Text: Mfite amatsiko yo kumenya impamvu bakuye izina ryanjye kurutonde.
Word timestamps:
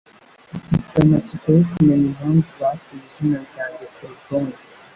Mfite 0.61 0.95
amatsiko 1.05 1.45
yo 1.57 1.63
kumenya 1.71 2.05
impamvu 2.11 2.49
bakuye 2.61 3.03
izina 3.09 3.37
ryanjye 3.47 3.85
kurutonde. 3.95 4.61